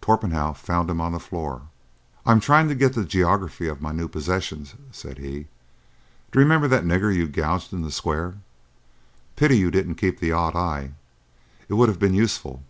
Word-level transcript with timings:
Torpenhow 0.00 0.54
found 0.54 0.90
him 0.90 1.00
on 1.00 1.12
the 1.12 1.20
floor. 1.20 1.68
"I'm 2.26 2.40
trying 2.40 2.66
to 2.66 2.74
get 2.74 2.94
the 2.94 3.04
geography 3.04 3.68
of 3.68 3.80
my 3.80 3.92
new 3.92 4.08
possessions," 4.08 4.74
said 4.90 5.18
he. 5.18 5.46
"D'you 6.32 6.40
remember 6.40 6.66
that 6.66 6.82
nigger 6.84 7.14
you 7.14 7.28
gouged 7.28 7.72
in 7.72 7.82
the 7.82 7.92
square? 7.92 8.38
Pity 9.36 9.56
you 9.56 9.70
didn't 9.70 9.94
keep 9.94 10.18
the 10.18 10.32
odd 10.32 10.56
eye. 10.56 10.94
It 11.68 11.74
would 11.74 11.88
have 11.88 12.00
been 12.00 12.14
useful. 12.14 12.64